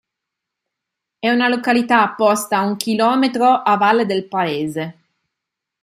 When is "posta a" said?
2.17-2.61